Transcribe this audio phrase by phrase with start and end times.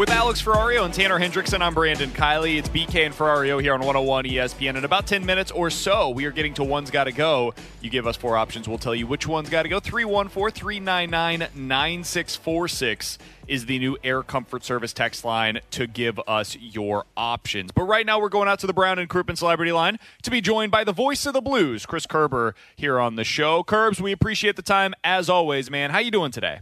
[0.00, 2.56] With Alex Ferrario and Tanner Hendrickson, I'm Brandon Kiley.
[2.56, 4.78] It's BK and Ferrario here on 101 ESPN.
[4.78, 7.52] In about 10 minutes or so, we are getting to One's Gotta Go.
[7.82, 9.78] You give us four options, we'll tell you which one's gotta go.
[9.78, 17.04] 314 399 9646 is the new Air Comfort Service text line to give us your
[17.14, 17.70] options.
[17.70, 20.40] But right now, we're going out to the Brown and Crouppen Celebrity Line to be
[20.40, 23.62] joined by the voice of the blues, Chris Kerber, here on the show.
[23.62, 25.90] Curbs, we appreciate the time as always, man.
[25.90, 26.60] How you doing today?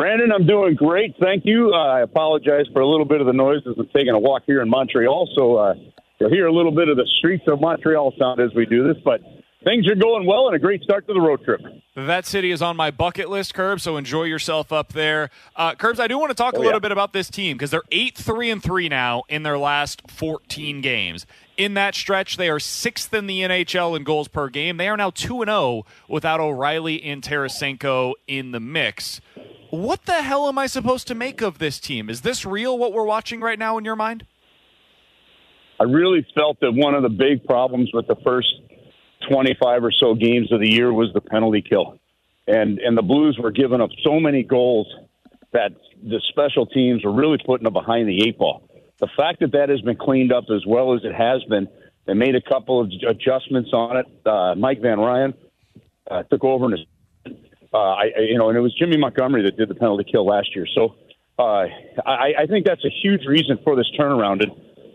[0.00, 1.14] Brandon, I'm doing great.
[1.20, 1.72] Thank you.
[1.74, 4.44] Uh, I apologize for a little bit of the noise as I'm taking a walk
[4.46, 5.28] here in Montreal.
[5.36, 5.74] So uh,
[6.18, 8.96] you'll hear a little bit of the streets of Montreal sound as we do this.
[9.04, 9.20] But
[9.62, 11.60] things are going well and a great start to the road trip.
[11.96, 13.82] That city is on my bucket list, Curbs.
[13.82, 16.00] So enjoy yourself up there, uh, Curbs.
[16.00, 16.78] I do want to talk a Oh, little yeah.
[16.78, 20.80] bit about this team because they're eight three and three now in their last fourteen
[20.80, 21.26] games.
[21.58, 24.78] In that stretch, they are sixth in the NHL in goals per game.
[24.78, 29.20] They are now two and zero without O'Reilly and Tarasenko in the mix.
[29.70, 32.10] What the hell am I supposed to make of this team?
[32.10, 32.76] Is this real?
[32.76, 34.26] What we're watching right now in your mind?
[35.78, 38.52] I really felt that one of the big problems with the first
[39.30, 41.98] 25 or so games of the year was the penalty kill.
[42.48, 44.92] And and the Blues were giving up so many goals
[45.52, 45.72] that
[46.02, 48.68] the special teams were really putting them behind the eight ball.
[48.98, 51.68] The fact that that has been cleaned up as well as it has been,
[52.06, 54.06] they made a couple of adjustments on it.
[54.26, 55.34] Uh, Mike Van Ryn
[56.10, 56.78] uh, took over and
[57.72, 60.54] uh, I, you know, and it was Jimmy Montgomery that did the penalty kill last
[60.54, 60.66] year.
[60.74, 60.96] So
[61.38, 61.66] uh,
[62.04, 64.42] I, I think that's a huge reason for this turnaround.
[64.42, 64.52] And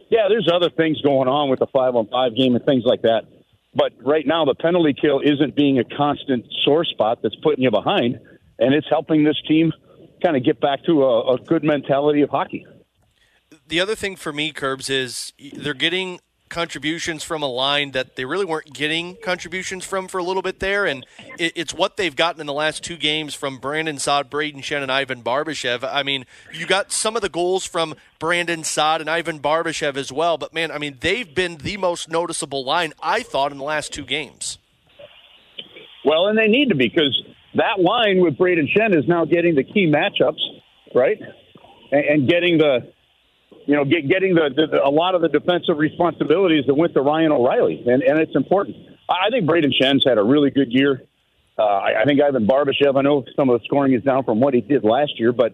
[0.09, 3.01] yeah, there's other things going on with the five on five game and things like
[3.03, 3.23] that.
[3.73, 7.71] But right now, the penalty kill isn't being a constant sore spot that's putting you
[7.71, 8.19] behind,
[8.57, 9.73] and it's helping this team
[10.23, 12.65] kind of get back to a, a good mentality of hockey.
[13.67, 16.19] the other thing for me, Curbs, is they're getting
[16.49, 20.59] contributions from a line that they really weren't getting contributions from for a little bit
[20.59, 21.05] there, and
[21.37, 24.81] it, it's what they've gotten in the last two games from Brandon Saad, Brayden Schenn,
[24.81, 25.87] and Ivan Barbashev.
[25.89, 30.11] I mean, you got some of the goals from Brandon Saad and Ivan Barbashev as
[30.11, 33.63] well, but man, I mean, they've been the most noticeable line I thought in the
[33.63, 34.57] last two games.
[36.05, 37.19] Well, and they need to because
[37.55, 40.39] that line with Brayden Schenn is now getting the key matchups,
[40.93, 41.17] right?
[41.91, 42.93] And, and getting the,
[43.65, 47.01] you know, get, getting the, the, a lot of the defensive responsibilities that went to
[47.01, 48.75] Ryan O'Reilly, and, and it's important.
[49.09, 51.03] I think Brayden Schenn's had a really good year.
[51.57, 52.97] Uh, I, I think Ivan Barbashev.
[52.97, 55.53] I know some of the scoring is down from what he did last year, but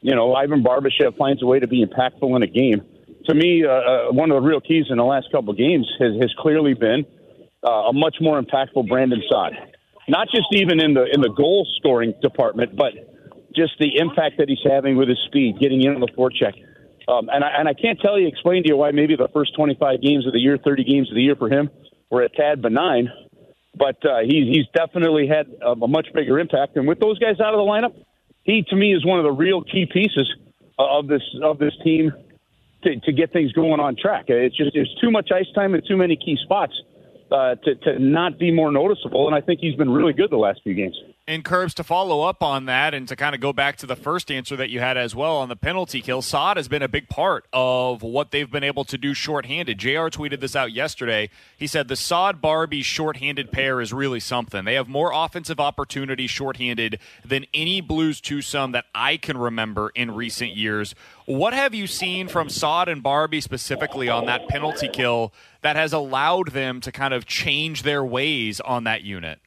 [0.00, 2.82] you know, Ivan Barbashev finds a way to be impactful in a game.
[3.26, 5.88] To me, uh, uh, one of the real keys in the last couple of games
[5.98, 7.04] has, has clearly been
[7.66, 9.52] uh, a much more impactful Brandon Saad.
[10.08, 12.92] Not just even in the in the goal scoring department, but
[13.56, 16.52] just the impact that he's having with his speed, getting in on the forecheck.
[17.08, 19.54] Um, and I and I can't tell you, explain to you why maybe the first
[19.54, 21.70] 25 games of the year, 30 games of the year for him
[22.10, 23.10] were a tad benign,
[23.76, 26.76] but uh, he's he's definitely had a, a much bigger impact.
[26.76, 27.94] And with those guys out of the lineup,
[28.42, 30.28] he to me is one of the real key pieces
[30.78, 32.12] of this of this team
[32.82, 34.24] to, to get things going on track.
[34.28, 36.72] It's just there's too much ice time and too many key spots
[37.30, 39.26] uh, to to not be more noticeable.
[39.26, 40.96] And I think he's been really good the last few games.
[41.28, 43.96] And Curbs, to follow up on that and to kind of go back to the
[43.96, 46.88] first answer that you had as well on the penalty kill, Saad has been a
[46.88, 49.76] big part of what they've been able to do shorthanded.
[49.76, 51.28] JR tweeted this out yesterday.
[51.58, 54.64] He said the Saad Barbie shorthanded pair is really something.
[54.64, 60.12] They have more offensive opportunities shorthanded than any Blues twosome that I can remember in
[60.12, 60.94] recent years.
[61.24, 65.92] What have you seen from Saad and Barbie specifically on that penalty kill that has
[65.92, 69.40] allowed them to kind of change their ways on that unit?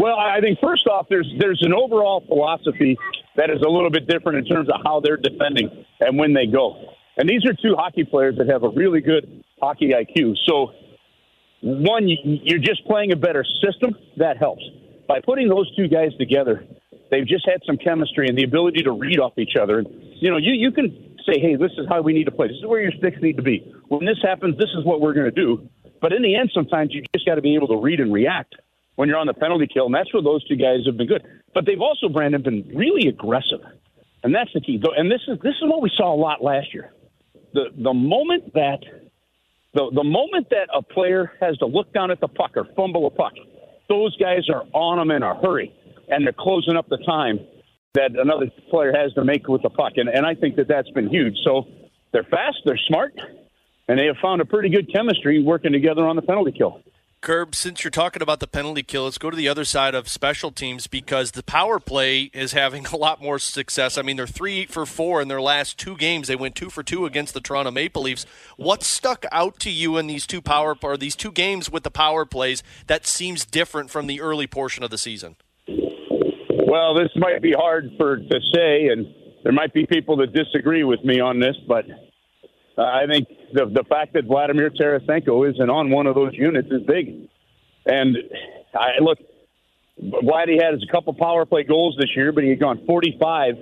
[0.00, 2.96] Well, I think first off, there's there's an overall philosophy
[3.36, 6.46] that is a little bit different in terms of how they're defending and when they
[6.46, 6.76] go.
[7.16, 10.36] And these are two hockey players that have a really good hockey IQ.
[10.46, 10.72] So,
[11.62, 13.96] one, you- you're just playing a better system.
[14.16, 14.62] That helps.
[15.08, 16.64] By putting those two guys together,
[17.10, 19.80] they've just had some chemistry and the ability to read off each other.
[19.80, 19.88] And,
[20.20, 22.48] you know, you, you can say, hey, this is how we need to play.
[22.48, 23.72] This is where your sticks need to be.
[23.88, 25.68] When this happens, this is what we're going to do.
[26.00, 28.54] But in the end, sometimes you just got to be able to read and react
[28.98, 31.22] when you're on the penalty kill, and that's where those two guys have been good.
[31.54, 33.60] But they've also, Brandon, been really aggressive,
[34.24, 34.82] and that's the key.
[34.96, 36.92] And this is this is what we saw a lot last year.
[37.54, 38.80] The the moment that
[39.72, 43.06] the the moment that a player has to look down at the puck or fumble
[43.06, 43.34] a puck,
[43.88, 45.72] those guys are on them in a hurry,
[46.08, 47.38] and they're closing up the time
[47.94, 49.92] that another player has to make with the puck.
[49.94, 51.36] And, and I think that that's been huge.
[51.44, 51.68] So
[52.12, 53.14] they're fast, they're smart,
[53.86, 56.82] and they have found a pretty good chemistry working together on the penalty kill.
[57.20, 60.08] Curb, since you're talking about the penalty kill, let's go to the other side of
[60.08, 63.98] special teams because the power play is having a lot more success.
[63.98, 66.28] I mean, they're three for four in their last two games.
[66.28, 68.24] They went two for two against the Toronto Maple Leafs.
[68.56, 71.90] What stuck out to you in these two power or these two games with the
[71.90, 75.36] power plays that seems different from the early portion of the season?
[75.66, 79.06] Well, this might be hard for to say, and
[79.42, 81.84] there might be people that disagree with me on this, but
[82.76, 86.68] uh, I think the the fact that Vladimir Tarasenko isn't on one of those units
[86.70, 87.28] is big.
[87.86, 88.16] And
[88.74, 89.18] I look,
[90.00, 93.54] Vladdy had a couple power play goals this year, but he had gone 45,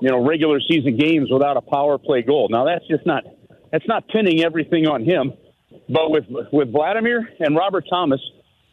[0.00, 2.48] you know, regular season games without a power play goal.
[2.50, 3.24] Now that's just not
[3.70, 5.32] that's not pinning everything on him.
[5.88, 8.20] But with with Vladimir and Robert Thomas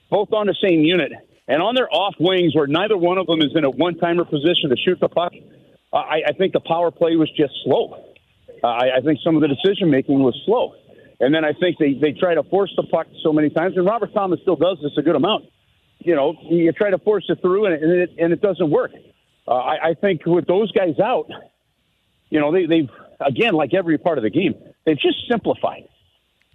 [0.09, 1.11] both on the same unit,
[1.47, 4.25] and on their off wings, where neither one of them is in a one timer
[4.25, 5.33] position to shoot the puck,
[5.93, 8.08] I, I think the power play was just slow.
[8.63, 10.75] I, I think some of the decision making was slow.
[11.19, 13.85] And then I think they, they try to force the puck so many times, and
[13.85, 15.45] Robert Thomas still does this a good amount.
[15.99, 18.91] You know, you try to force it through, and it, and it, doesn't work.
[19.45, 21.29] Uh, I, I think with those guys out,
[22.29, 22.89] you know, they, they've,
[23.19, 25.89] again, like every part of the game, they've just simplified.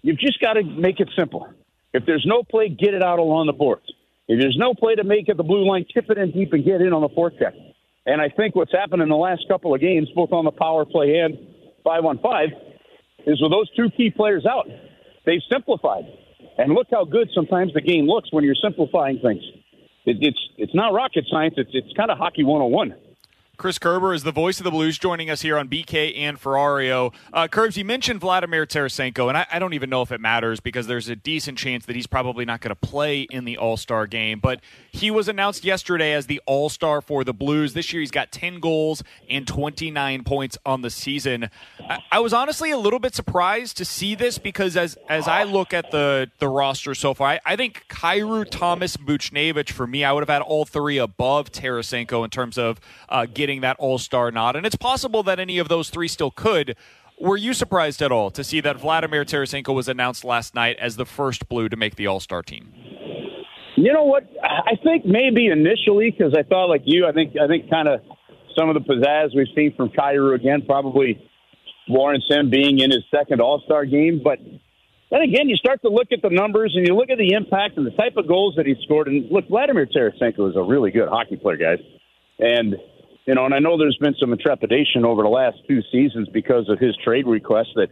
[0.01, 1.47] You've just got to make it simple.
[1.93, 3.85] If there's no play, get it out along the boards.
[4.29, 6.65] If there's no play to make at the blue line, tip it in deep and
[6.65, 7.53] get in on the forecheck.
[8.07, 10.85] And I think what's happened in the last couple of games, both on the power
[10.85, 11.39] play and
[11.85, 12.49] five on five,
[13.27, 14.67] is with those two key players out,
[15.27, 16.05] they've simplified.
[16.59, 19.43] And look how good sometimes the game looks when you're simplifying things.
[20.07, 21.55] It, it's it's not rocket science.
[21.57, 22.95] It's it's kind of hockey 101.
[23.57, 27.15] Chris Kerber is the voice of the Blues joining us here on BK and Ferrario.
[27.33, 30.59] Uh, Curbs, you mentioned Vladimir Tarasenko, and I, I, don't even know if it matters
[30.59, 33.77] because there's a decent chance that he's probably not going to play in the All
[33.77, 34.41] Star game.
[34.41, 34.61] But
[34.91, 37.75] he was announced yesterday as the All Star for the Blues.
[37.75, 41.49] This year he's got 10 goals and 29 points on the season.
[41.89, 45.45] I, I was honestly a little bit surprised to see this because as as I
[45.45, 50.05] look at the, the roster so far, I, I think Kyrou, Thomas, Buchnevich, for me,
[50.05, 53.77] I would have had all three above Tarasenko in terms of uh, getting getting that
[53.79, 56.77] All Star nod, and it's possible that any of those three still could.
[57.21, 60.97] Were you surprised at all to see that Vladimir Tarasenko was announced last night as
[60.97, 62.73] the first Blue to make the All Star team?
[63.77, 64.25] You know what?
[64.43, 68.01] I think maybe initially because I thought like you, I think I think kind of
[68.57, 71.21] some of the pizzazz we've seen from Kyrou again probably
[71.87, 74.39] warrants him being in his second All Star game, but
[75.11, 77.77] then again, you start to look at the numbers and you look at the impact
[77.77, 79.07] and the type of goals that he scored.
[79.07, 81.79] And look, Vladimir Tarasenko is a really good hockey player, guys.
[82.39, 82.77] And
[83.27, 86.69] you know, and I know there's been some trepidation over the last two seasons because
[86.69, 87.89] of his trade request that,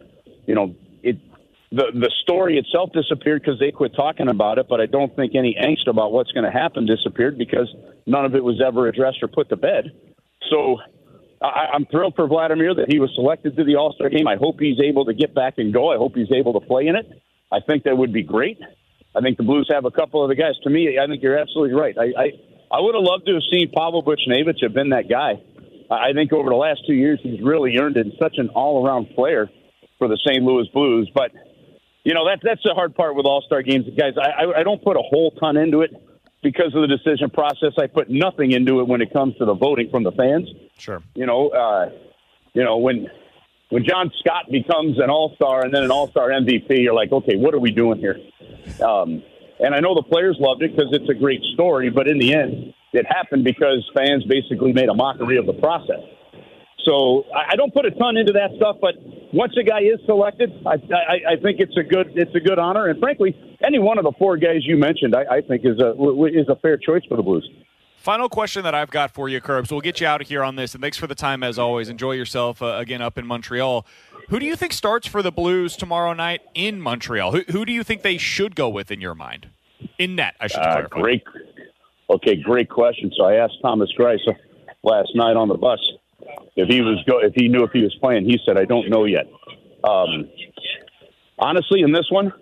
[0.47, 1.17] you know, it
[1.71, 5.35] the the story itself disappeared because they quit talking about it, but I don't think
[5.35, 7.75] any angst about what's going to happen disappeared because
[8.07, 9.93] none of it was ever addressed or put to bed.
[10.51, 10.79] So
[11.41, 14.29] I, I'm thrilled for Vladimir that he was selected to the All Star game.
[14.29, 15.91] I hope he's able to get back and go.
[15.93, 17.07] I hope he's able to play in it.
[17.51, 18.59] I think that would be great.
[19.15, 20.55] I think the Blues have a couple of the guys.
[20.65, 21.97] To me, I think you're absolutely right.
[21.99, 22.33] I, I
[22.73, 25.35] I would have loved to have seen Pavel Buchnevich have been that guy.
[25.91, 28.07] I think over the last two years, he's really earned it.
[28.19, 29.51] Such an all-around player
[29.99, 30.43] for the St.
[30.43, 31.11] Louis Blues.
[31.15, 31.33] But
[32.05, 34.15] you know that's that's the hard part with All-Star games, guys.
[34.17, 35.91] I, I I don't put a whole ton into it
[36.43, 37.73] because of the decision process.
[37.79, 40.49] I put nothing into it when it comes to the voting from the fans.
[40.79, 41.03] Sure.
[41.15, 41.91] You know, uh,
[42.55, 43.07] you know when
[43.69, 47.13] when John Scott becomes an All Star and then an All Star MVP, you're like,
[47.13, 48.19] okay, what are we doing here?
[48.85, 49.23] Um,
[49.63, 52.35] and I know the players loved it because it's a great story, but in the
[52.35, 56.03] end, it happened because fans basically made a mockery of the process.
[56.85, 58.95] So I don't put a ton into that stuff, but
[59.33, 62.59] once a guy is selected, I, I, I think it's a good it's a good
[62.59, 62.89] honor.
[62.89, 65.93] And frankly, any one of the four guys you mentioned, I, I think is a
[66.27, 67.49] is a fair choice for the Blues.
[68.03, 69.71] Final question that I've got for you, Curbs.
[69.71, 71.89] We'll get you out of here on this, and thanks for the time as always.
[71.89, 73.87] Enjoy yourself uh, again up in Montreal.
[74.29, 77.33] Who do you think starts for the Blues tomorrow night in Montreal?
[77.33, 79.49] Who, who do you think they should go with in your mind?
[79.99, 81.01] In net, I should uh, clarify.
[81.01, 81.23] Great.
[82.09, 83.11] Okay, great question.
[83.17, 84.21] So I asked Thomas Greiss
[84.83, 85.81] last night on the bus
[86.57, 88.25] if he was go if he knew if he was playing.
[88.25, 89.27] He said, "I don't know yet."
[89.85, 90.29] Um,
[91.39, 92.33] honestly, in this one,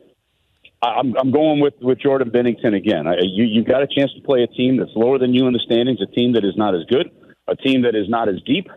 [0.83, 3.07] I'm, I'm going with, with Jordan Binnington again.
[3.07, 5.53] I, you you got a chance to play a team that's lower than you in
[5.53, 7.11] the standings, a team that is not as good,
[7.49, 8.69] a team that is not as deep,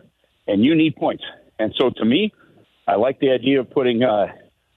[0.48, 1.24] and you need points.
[1.60, 2.34] And so to me,
[2.88, 4.28] I like the idea of putting uh,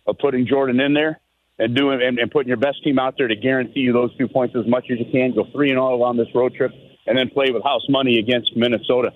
[0.06, 1.20] of putting Jordan in there
[1.58, 4.28] and doing and, and putting your best team out there to guarantee you those two
[4.28, 5.34] points as much as you can.
[5.34, 6.72] Go three and all on this road trip,
[7.06, 9.10] and then play with house money against Minnesota.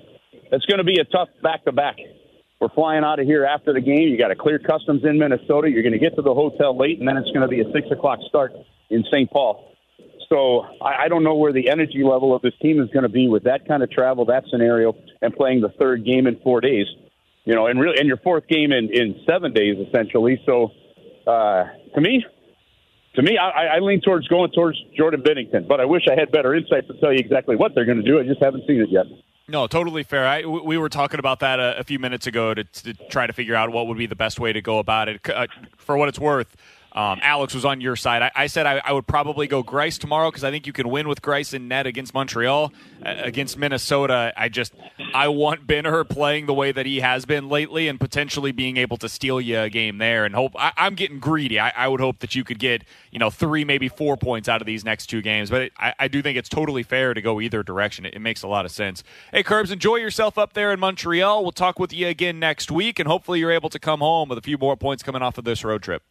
[0.53, 1.97] It's going to be a tough back to back.
[2.61, 4.09] We're flying out of here after the game.
[4.09, 5.71] You got to clear customs in Minnesota.
[5.71, 7.73] You're going to get to the hotel late, and then it's going to be a
[7.73, 8.53] six o'clock start
[8.91, 9.31] in St.
[9.31, 9.75] Paul.
[10.29, 13.09] So I, I don't know where the energy level of this team is going to
[13.09, 16.61] be with that kind of travel, that scenario, and playing the third game in four
[16.61, 16.87] days.
[17.45, 20.41] You know, and really, and your fourth game in in seven days essentially.
[20.47, 20.71] So
[21.27, 22.25] uh, to me,
[23.15, 26.31] to me, I, I lean towards going towards Jordan Binnington, but I wish I had
[26.31, 28.21] better insight to tell you exactly what they're going to do.
[28.21, 29.07] I just haven't seen it yet.
[29.49, 30.27] No, totally fair.
[30.27, 33.33] I, we were talking about that a, a few minutes ago to, to, try to
[33.33, 35.29] figure out what would be the best way to go about it.
[35.29, 36.57] Uh, for what it's worth,
[36.93, 38.23] um, Alex was on your side.
[38.23, 40.89] I, I said I, I, would probably go Greiss tomorrow because I think you can
[40.89, 42.73] win with Greiss in net against Montreal.
[43.05, 44.75] Uh, against Minnesota, I just
[45.15, 48.97] I want Benner playing the way that he has been lately and potentially being able
[48.99, 50.25] to steal you a game there.
[50.25, 51.61] And hope I, am getting greedy.
[51.61, 52.83] I, I, would hope that you could get
[53.13, 55.49] you know three, maybe four points out of these next two games.
[55.49, 58.05] But it, I, do think it's totally fair to go either direction.
[58.05, 59.05] It, it makes a lot of sense.
[59.33, 61.43] Hey, Curbs, enjoy yourself up there in Montreal.
[61.43, 64.39] We'll talk with you again next week, and hopefully you're able to come home with
[64.39, 66.03] a few more points coming off of this road trip.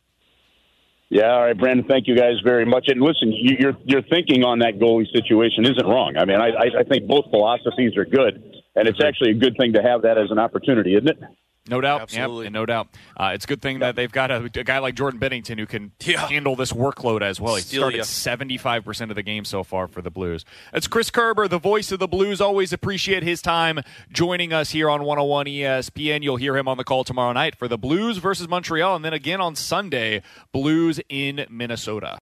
[1.09, 1.85] Yeah, all right, Brandon.
[1.87, 2.85] Thank you guys very much.
[2.87, 6.17] And listen, your your thinking on that goalie situation isn't wrong.
[6.17, 8.43] I mean, I I think both philosophies are good,
[8.75, 9.07] and it's mm-hmm.
[9.07, 11.19] actually a good thing to have that as an opportunity, isn't it?
[11.69, 12.87] No doubt, absolutely, yep, no doubt.
[13.15, 15.65] Uh, it's a good thing that they've got a, a, guy like Jordan Binnington who
[15.65, 16.27] can yeah.
[16.27, 17.55] handle this workload as well.
[17.55, 20.45] He started seventy five percent of the game so far for the Blues.
[20.73, 22.41] It's Chris Kerber, the voice of the Blues.
[22.41, 26.23] Always appreciate his time joining us here on 101 ESPN.
[26.23, 29.13] You'll hear him on the call tomorrow night for the Blues versus Montreal, and then
[29.13, 32.17] again on Sunday, Blues in Minnesota.